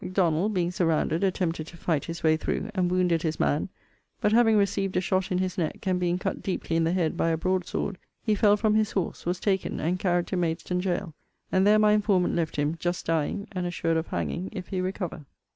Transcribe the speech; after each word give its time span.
M'Donald, 0.03 0.51
being 0.55 0.71
surrounded, 0.71 1.23
attempted 1.23 1.67
to 1.67 1.77
fight 1.77 2.05
his 2.05 2.23
way 2.23 2.35
through, 2.35 2.71
and 2.73 2.89
wounded 2.89 3.21
his 3.21 3.39
man; 3.39 3.69
but 4.19 4.31
having 4.31 4.57
received 4.57 4.97
a 4.97 4.99
shot 4.99 5.31
in 5.31 5.37
his 5.37 5.59
neck, 5.59 5.85
and 5.87 5.99
being 5.99 6.17
cut 6.17 6.41
deeply 6.41 6.75
in 6.75 6.83
the 6.85 6.91
head 6.91 7.15
by 7.15 7.29
a 7.29 7.37
broad 7.37 7.67
sword, 7.67 7.99
he 8.23 8.33
fell 8.33 8.57
from 8.57 8.73
his 8.73 8.93
horse, 8.93 9.27
was 9.27 9.39
taken, 9.39 9.79
and 9.79 9.99
carried 9.99 10.25
to 10.25 10.35
Maidstone 10.35 10.79
gaol: 10.79 11.13
and 11.51 11.67
there 11.67 11.77
my 11.77 11.91
informant 11.91 12.33
left 12.35 12.55
him, 12.55 12.75
just 12.79 13.05
dying, 13.05 13.47
and 13.51 13.67
assured 13.67 13.95
of 13.95 14.07
hanging 14.07 14.49
if 14.53 14.69
he 14.69 14.81
recover. 14.81 15.27